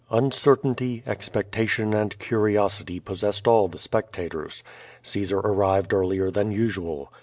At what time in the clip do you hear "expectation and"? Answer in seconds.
1.05-2.17